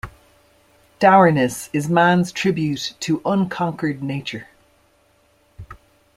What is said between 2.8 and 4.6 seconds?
to unconquered nature.